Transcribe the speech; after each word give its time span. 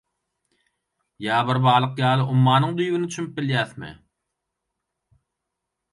Ýa 1.25 1.41
bir 1.49 1.59
balyk 1.67 2.01
ýaly 2.03 2.25
ummanyň 2.37 2.73
düýbüne 2.81 3.13
çümüp 3.17 3.39
bilýärismi? 3.39 3.95